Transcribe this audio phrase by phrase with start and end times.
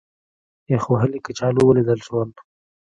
[0.71, 2.29] یخ وهلي کچالو ولیدل شول.